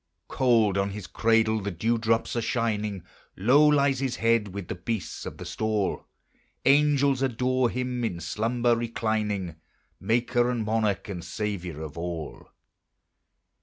Cold 0.29 0.79
on 0.79 0.89
his 0.89 1.05
cradle 1.05 1.61
the 1.61 1.69
dew 1.69 1.95
drops 1.99 2.35
are 2.35 2.41
shining, 2.41 3.03
Low 3.37 3.67
lies 3.67 3.99
his 3.99 4.15
head 4.15 4.47
with 4.47 4.67
the 4.67 4.73
beasts 4.73 5.27
of 5.27 5.37
the 5.37 5.45
stall; 5.45 6.07
Angels 6.65 7.21
adore 7.21 7.69
him 7.69 8.03
in 8.03 8.19
slumber 8.19 8.75
reclining, 8.75 9.57
Maker 9.99 10.49
and 10.49 10.65
Monarch 10.65 11.07
and 11.07 11.23
Saviour 11.23 11.83
of 11.83 11.99
all. 11.99 12.47